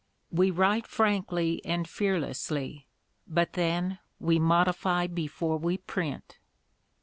[0.31, 2.87] "We write frankly and fearlessly,
[3.27, 6.39] but then we 'modify' before we print"!